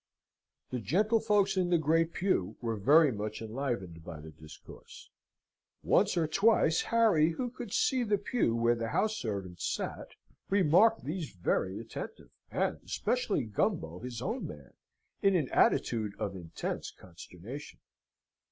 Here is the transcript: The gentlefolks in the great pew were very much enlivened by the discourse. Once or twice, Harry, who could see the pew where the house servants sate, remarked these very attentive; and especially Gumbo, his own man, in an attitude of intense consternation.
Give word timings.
The 0.71 0.79
gentlefolks 0.79 1.55
in 1.55 1.69
the 1.69 1.77
great 1.77 2.11
pew 2.11 2.57
were 2.59 2.75
very 2.75 3.11
much 3.11 3.39
enlivened 3.39 4.03
by 4.03 4.19
the 4.19 4.31
discourse. 4.31 5.11
Once 5.83 6.17
or 6.17 6.25
twice, 6.27 6.81
Harry, 6.81 7.33
who 7.33 7.51
could 7.51 7.71
see 7.71 8.01
the 8.01 8.17
pew 8.17 8.55
where 8.55 8.73
the 8.73 8.87
house 8.87 9.15
servants 9.15 9.63
sate, 9.63 10.15
remarked 10.49 11.03
these 11.05 11.29
very 11.33 11.77
attentive; 11.79 12.31
and 12.49 12.79
especially 12.83 13.43
Gumbo, 13.43 13.99
his 13.99 14.23
own 14.23 14.47
man, 14.47 14.73
in 15.21 15.35
an 15.35 15.49
attitude 15.49 16.13
of 16.17 16.35
intense 16.35 16.89
consternation. 16.89 17.79